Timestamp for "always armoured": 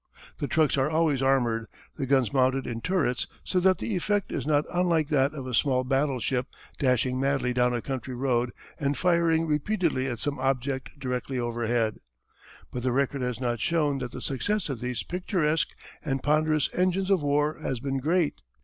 0.89-1.67